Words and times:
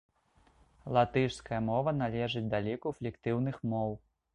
Латышская 0.97 1.61
мова 1.69 1.95
належыць 2.01 2.45
да 2.55 2.67
ліку 2.71 2.87
флектыўных 3.01 3.67
моў. 3.75 4.01